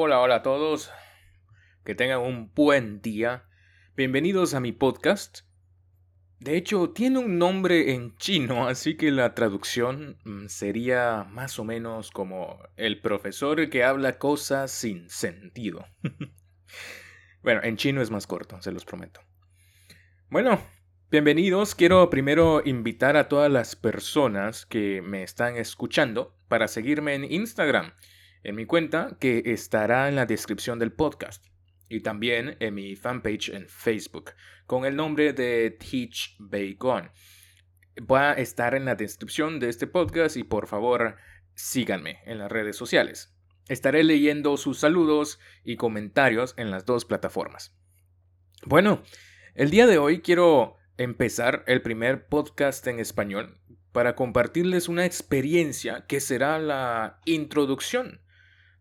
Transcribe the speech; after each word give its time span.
Hola, 0.00 0.20
hola 0.20 0.36
a 0.36 0.42
todos. 0.42 0.92
Que 1.84 1.96
tengan 1.96 2.20
un 2.20 2.52
buen 2.54 3.02
día. 3.02 3.48
Bienvenidos 3.96 4.54
a 4.54 4.60
mi 4.60 4.70
podcast. 4.70 5.40
De 6.38 6.56
hecho, 6.56 6.90
tiene 6.90 7.18
un 7.18 7.36
nombre 7.36 7.92
en 7.92 8.16
chino, 8.16 8.68
así 8.68 8.96
que 8.96 9.10
la 9.10 9.34
traducción 9.34 10.16
mm, 10.24 10.46
sería 10.46 11.26
más 11.28 11.58
o 11.58 11.64
menos 11.64 12.12
como 12.12 12.60
el 12.76 13.00
profesor 13.00 13.68
que 13.70 13.82
habla 13.82 14.18
cosas 14.18 14.70
sin 14.70 15.10
sentido. 15.10 15.84
bueno, 17.42 17.60
en 17.64 17.76
chino 17.76 18.00
es 18.00 18.12
más 18.12 18.28
corto, 18.28 18.62
se 18.62 18.70
los 18.70 18.84
prometo. 18.84 19.20
Bueno, 20.30 20.62
bienvenidos. 21.10 21.74
Quiero 21.74 22.08
primero 22.08 22.62
invitar 22.64 23.16
a 23.16 23.26
todas 23.26 23.50
las 23.50 23.74
personas 23.74 24.64
que 24.64 25.02
me 25.02 25.24
están 25.24 25.56
escuchando 25.56 26.38
para 26.46 26.68
seguirme 26.68 27.16
en 27.16 27.24
Instagram 27.24 27.94
en 28.44 28.54
mi 28.54 28.66
cuenta 28.66 29.16
que 29.20 29.42
estará 29.46 30.08
en 30.08 30.16
la 30.16 30.26
descripción 30.26 30.78
del 30.78 30.92
podcast 30.92 31.44
y 31.88 32.00
también 32.00 32.56
en 32.60 32.74
mi 32.74 32.96
fanpage 32.96 33.50
en 33.50 33.68
Facebook 33.68 34.32
con 34.66 34.84
el 34.84 34.96
nombre 34.96 35.32
de 35.32 35.70
Teach 35.70 36.36
Bacon. 36.38 37.10
Va 37.98 38.30
a 38.30 38.34
estar 38.34 38.74
en 38.74 38.84
la 38.84 38.94
descripción 38.94 39.58
de 39.58 39.68
este 39.68 39.86
podcast 39.86 40.36
y 40.36 40.44
por 40.44 40.66
favor 40.66 41.16
síganme 41.54 42.20
en 42.26 42.38
las 42.38 42.52
redes 42.52 42.76
sociales. 42.76 43.34
Estaré 43.68 44.04
leyendo 44.04 44.56
sus 44.56 44.78
saludos 44.78 45.40
y 45.64 45.76
comentarios 45.76 46.54
en 46.56 46.70
las 46.70 46.86
dos 46.86 47.04
plataformas. 47.04 47.76
Bueno, 48.64 49.02
el 49.54 49.70
día 49.70 49.86
de 49.86 49.98
hoy 49.98 50.20
quiero 50.20 50.76
empezar 50.96 51.64
el 51.66 51.82
primer 51.82 52.28
podcast 52.28 52.86
en 52.86 53.00
español 53.00 53.60
para 53.92 54.14
compartirles 54.14 54.88
una 54.88 55.04
experiencia 55.04 56.06
que 56.06 56.20
será 56.20 56.58
la 56.58 57.20
introducción 57.24 58.20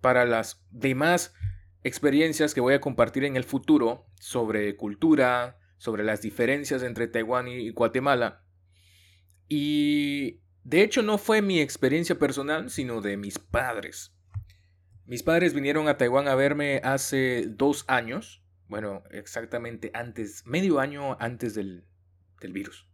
para 0.00 0.24
las 0.24 0.64
demás 0.70 1.34
experiencias 1.82 2.54
que 2.54 2.60
voy 2.60 2.74
a 2.74 2.80
compartir 2.80 3.24
en 3.24 3.36
el 3.36 3.44
futuro 3.44 4.06
sobre 4.20 4.76
cultura, 4.76 5.58
sobre 5.78 6.04
las 6.04 6.20
diferencias 6.20 6.82
entre 6.82 7.08
Taiwán 7.08 7.48
y 7.48 7.70
Guatemala. 7.70 8.44
Y 9.48 10.40
de 10.62 10.82
hecho 10.82 11.02
no 11.02 11.18
fue 11.18 11.42
mi 11.42 11.60
experiencia 11.60 12.18
personal, 12.18 12.70
sino 12.70 13.00
de 13.00 13.16
mis 13.16 13.38
padres. 13.38 14.14
Mis 15.06 15.22
padres 15.22 15.54
vinieron 15.54 15.88
a 15.88 15.96
Taiwán 15.96 16.28
a 16.28 16.34
verme 16.34 16.80
hace 16.84 17.46
dos 17.48 17.84
años, 17.88 18.44
bueno, 18.68 19.02
exactamente 19.10 19.90
antes, 19.94 20.46
medio 20.46 20.78
año 20.78 21.16
antes 21.18 21.54
del, 21.54 21.84
del 22.40 22.52
virus. 22.52 22.86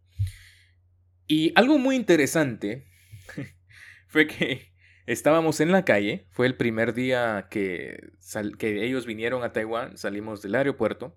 Y 1.26 1.52
algo 1.56 1.76
muy 1.78 1.96
interesante 1.96 2.86
fue 4.06 4.26
que 4.26 4.72
Estábamos 5.06 5.60
en 5.60 5.70
la 5.70 5.84
calle, 5.84 6.26
fue 6.30 6.46
el 6.46 6.56
primer 6.56 6.92
día 6.92 7.46
que, 7.48 8.10
ellos 8.60 9.06
vinieron 9.06 9.44
a 9.44 9.52
Taiwán, 9.52 9.96
salimos 9.96 10.42
del 10.42 10.56
aeropuerto 10.56 11.16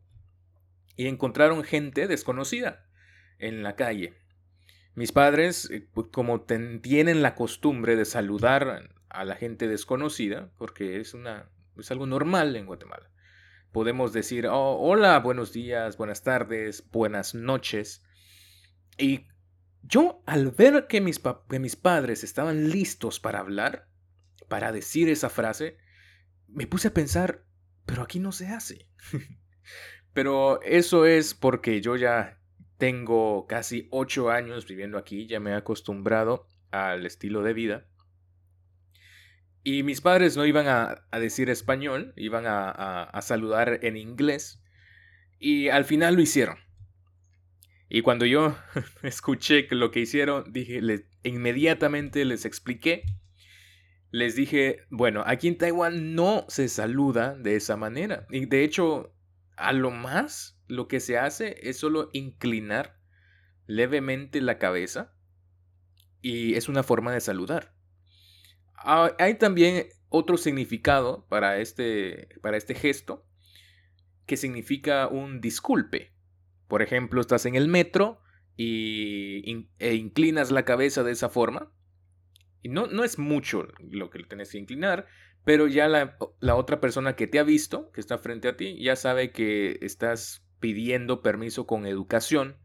y 0.96 1.08
encontraron 1.08 1.64
gente 1.64 2.08
desconocida 2.08 2.86
en 3.40 3.64
la 3.64 3.76
calle. 3.76 4.14
Mis 4.94 5.12
padres, 5.12 5.72
eh, 5.72 5.88
como 6.12 6.42
tienen 6.42 7.24
la 7.24 7.34
costumbre 7.34 7.96
de 7.96 8.06
saludar 8.06 8.92
a 9.10 9.26
la 9.26 9.36
gente 9.36 9.68
desconocida, 9.68 10.52
porque 10.60 11.00
es, 11.00 11.16
es 11.78 11.92
algo 11.92 12.06
normal 12.06 12.56
en 12.56 12.68
Guatemala, 12.68 13.10
podemos 13.72 14.14
decir, 14.14 14.46
oh, 14.46 14.78
hola, 14.78 15.18
buenos 15.18 15.52
días, 15.52 15.98
buenas 15.98 16.22
tardes, 16.22 16.88
buenas 16.92 17.34
noches. 17.34 18.04
Y 19.00 19.29
yo, 19.84 20.22
al 20.26 20.52
ver 20.52 20.88
que 20.88 21.02
mis, 21.02 21.22
que 21.50 21.60
mis 21.60 21.76
padres 21.76 22.24
estaban 22.24 22.70
listos 22.70 23.20
para 23.20 23.40
hablar, 23.40 23.88
para 24.48 24.72
decir 24.72 25.10
esa 25.10 25.30
frase, 25.30 25.78
me 26.48 26.68
puse 26.68 26.90
a 26.90 26.94
pensar, 26.94 27.46
pero 27.86 28.04
aquí 28.04 28.20
no 28.20 28.32
se 28.32 28.48
hace. 28.48 28.88
pero 30.14 30.62
eso 30.64 31.06
es 31.06 31.34
porque 31.34 31.82
yo 31.82 31.96
ya 31.96 32.40
tengo 32.78 33.46
casi 33.48 33.88
ocho 33.92 34.30
años 34.30 34.68
viviendo 34.68 34.98
aquí, 34.98 35.28
ya 35.28 35.40
me 35.40 35.52
he 35.52 35.56
acostumbrado 35.56 36.48
al 36.72 37.06
estilo 37.06 37.42
de 37.44 37.54
vida. 37.54 37.86
Y 39.64 39.84
mis 39.84 40.02
padres 40.02 40.38
no 40.38 40.46
iban 40.46 40.68
a, 40.68 41.06
decir 41.20 41.50
español, 41.50 42.14
iban 42.16 42.46
a, 42.48 43.04
a 43.04 43.22
saludar 43.22 43.80
en 43.84 43.98
inglés. 43.98 44.64
Y 45.38 45.70
al 45.70 45.86
final 45.86 46.16
lo 46.16 46.22
hicieron. 46.22 46.58
Y 47.90 48.04
cuando 48.04 48.26
yo 48.26 48.56
escuché 49.04 49.68
lo 49.72 49.90
que 49.92 50.02
hicieron, 50.02 50.52
dije, 50.54 50.80
inmediatamente 51.24 52.24
les 52.24 52.46
expliqué. 52.46 53.04
Les 54.12 54.36
dije, 54.36 54.86
bueno, 54.90 55.24
aquí 55.26 55.48
en 55.48 55.58
Taiwán 55.58 56.16
no 56.16 56.46
se 56.48 56.70
saluda 56.70 57.36
de 57.36 57.56
esa 57.56 57.78
manera. 57.78 58.26
Y 58.30 58.46
de 58.46 58.64
hecho, 58.64 59.14
a 59.56 59.74
lo 59.74 59.92
más 59.92 60.60
lo 60.68 60.88
que 60.88 61.00
se 61.00 61.18
hace 61.18 61.58
es 61.68 61.78
solo 61.78 62.10
inclinar 62.14 63.00
levemente 63.66 64.40
la 64.42 64.60
cabeza. 64.60 65.14
Y 66.22 66.56
es 66.56 66.70
una 66.70 66.84
forma 66.84 67.14
de 67.14 67.22
saludar. 67.22 67.74
Ah, 68.76 69.12
hay 69.20 69.36
también 69.36 69.88
otro 70.10 70.38
significado 70.38 71.26
para 71.28 71.60
este, 71.60 72.30
para 72.42 72.58
este 72.58 72.76
gesto, 72.76 73.26
que 74.26 74.38
significa 74.38 75.08
un 75.08 75.42
disculpe. 75.42 76.14
Por 76.70 76.84
ejemplo, 76.84 77.20
estás 77.20 77.46
en 77.48 77.56
el 77.56 77.68
metro 77.68 78.22
y, 78.56 79.68
e 79.80 79.96
inclinas 79.96 80.52
la 80.52 80.64
cabeza 80.64 81.04
de 81.04 81.12
esa 81.12 81.28
forma. 81.28 81.74
Y 82.62 82.70
no, 82.70 82.88
no 82.88 83.04
es 83.04 83.18
mucho 83.18 83.68
lo 83.80 84.10
que 84.10 84.24
tienes 84.24 84.52
que 84.52 84.60
inclinar, 84.60 85.08
pero 85.44 85.68
ya 85.68 85.88
la, 85.88 86.18
la 86.40 86.56
otra 86.56 86.80
persona 86.80 87.16
que 87.16 87.26
te 87.26 87.40
ha 87.40 87.44
visto, 87.44 87.92
que 87.92 88.00
está 88.00 88.20
frente 88.20 88.48
a 88.48 88.56
ti, 88.56 88.82
ya 88.82 88.96
sabe 88.96 89.32
que 89.32 89.80
estás 89.82 90.46
pidiendo 90.60 91.24
permiso 91.24 91.66
con 91.66 91.88
educación 91.88 92.58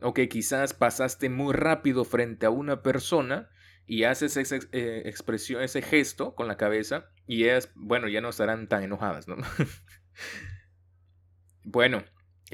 o 0.00 0.14
que 0.14 0.28
quizás 0.28 0.74
pasaste 0.74 1.30
muy 1.30 1.54
rápido 1.54 2.04
frente 2.04 2.46
a 2.46 2.50
una 2.50 2.82
persona 2.82 3.50
y 3.86 4.02
haces 4.02 4.36
esa 4.36 4.56
eh, 4.72 5.02
expresión, 5.04 5.62
ese 5.62 5.80
gesto 5.80 6.34
con 6.34 6.48
la 6.48 6.56
cabeza 6.56 7.08
y 7.26 7.44
ellas, 7.44 7.70
bueno, 7.76 8.08
ya 8.08 8.20
no 8.20 8.30
estarán 8.30 8.66
tan 8.66 8.82
enojadas, 8.82 9.28
¿no? 9.28 9.36
bueno, 11.62 12.04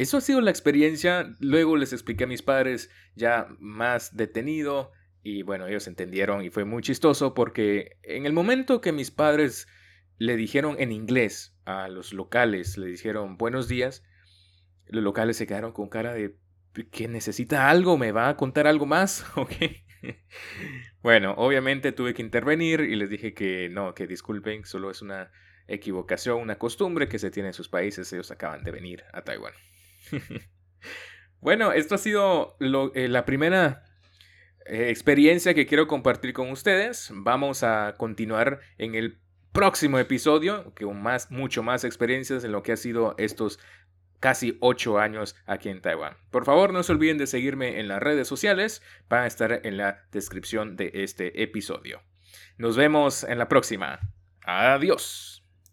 eso 0.00 0.16
ha 0.16 0.20
sido 0.22 0.40
la 0.40 0.50
experiencia. 0.50 1.36
Luego 1.40 1.76
les 1.76 1.92
expliqué 1.92 2.24
a 2.24 2.26
mis 2.26 2.40
padres 2.40 2.90
ya 3.16 3.48
más 3.58 4.16
detenido 4.16 4.92
y 5.22 5.42
bueno, 5.42 5.66
ellos 5.66 5.86
entendieron 5.86 6.42
y 6.42 6.48
fue 6.48 6.64
muy 6.64 6.82
chistoso 6.82 7.34
porque 7.34 7.98
en 8.02 8.24
el 8.24 8.32
momento 8.32 8.80
que 8.80 8.92
mis 8.92 9.10
padres 9.10 9.68
le 10.16 10.36
dijeron 10.36 10.76
en 10.78 10.92
inglés 10.92 11.54
a 11.66 11.88
los 11.88 12.14
locales, 12.14 12.78
le 12.78 12.86
dijeron 12.86 13.36
buenos 13.36 13.68
días, 13.68 14.02
los 14.86 15.04
locales 15.04 15.36
se 15.36 15.46
quedaron 15.46 15.72
con 15.72 15.90
cara 15.90 16.14
de 16.14 16.34
que 16.90 17.06
necesita 17.06 17.68
algo, 17.68 17.98
me 17.98 18.12
va 18.12 18.30
a 18.30 18.36
contar 18.38 18.66
algo 18.66 18.86
más, 18.86 19.26
¿ok? 19.36 19.52
bueno, 21.02 21.34
obviamente 21.36 21.92
tuve 21.92 22.14
que 22.14 22.22
intervenir 22.22 22.80
y 22.80 22.96
les 22.96 23.10
dije 23.10 23.34
que 23.34 23.68
no, 23.68 23.94
que 23.94 24.06
disculpen, 24.06 24.64
solo 24.64 24.90
es 24.90 25.02
una 25.02 25.30
equivocación, 25.68 26.40
una 26.40 26.58
costumbre 26.58 27.06
que 27.06 27.18
se 27.18 27.30
tiene 27.30 27.50
en 27.50 27.54
sus 27.54 27.68
países, 27.68 28.10
ellos 28.14 28.30
acaban 28.30 28.64
de 28.64 28.70
venir 28.70 29.04
a 29.12 29.22
Taiwán. 29.22 29.52
bueno, 31.40 31.72
esto 31.72 31.94
ha 31.94 31.98
sido 31.98 32.56
eh, 32.60 33.08
la 33.08 33.24
primera 33.24 33.84
eh, 34.66 34.90
experiencia 34.90 35.54
que 35.54 35.66
quiero 35.66 35.86
compartir 35.86 36.32
con 36.32 36.50
ustedes. 36.50 37.10
Vamos 37.14 37.62
a 37.62 37.94
continuar 37.96 38.60
en 38.78 38.94
el 38.94 39.20
próximo 39.52 39.98
episodio, 39.98 40.72
con 40.78 41.02
más, 41.02 41.30
mucho 41.30 41.62
más 41.62 41.84
experiencias 41.84 42.44
en 42.44 42.52
lo 42.52 42.62
que 42.62 42.72
ha 42.72 42.76
sido 42.76 43.14
estos 43.18 43.58
casi 44.20 44.58
ocho 44.60 44.98
años 44.98 45.34
aquí 45.46 45.70
en 45.70 45.80
Taiwán. 45.80 46.16
Por 46.30 46.44
favor, 46.44 46.72
no 46.72 46.82
se 46.82 46.92
olviden 46.92 47.18
de 47.18 47.26
seguirme 47.26 47.80
en 47.80 47.88
las 47.88 48.00
redes 48.00 48.28
sociales, 48.28 48.82
van 49.08 49.24
a 49.24 49.26
estar 49.26 49.60
en 49.64 49.76
la 49.76 50.04
descripción 50.12 50.76
de 50.76 50.90
este 50.94 51.42
episodio. 51.42 52.02
Nos 52.58 52.76
vemos 52.76 53.24
en 53.24 53.38
la 53.38 53.48
próxima. 53.48 53.98
Adiós. 54.44 55.39